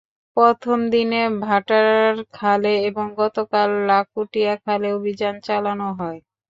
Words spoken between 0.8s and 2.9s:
দিনে ভাটার খালে